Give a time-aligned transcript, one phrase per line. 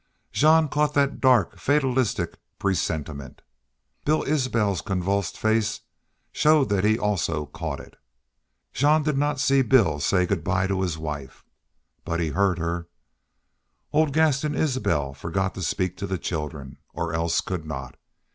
[0.31, 3.43] Jean caught that dark, fatalistic presentiment.
[4.03, 5.81] Bill Isbel's convulsed face
[6.31, 7.97] showed that he also caught it.
[8.73, 11.45] Jean did not see Bill say good by to his wife.
[12.03, 12.87] But he heard her.
[13.93, 17.95] Old Gaston Isbel forgot to speak to the children, or else could not.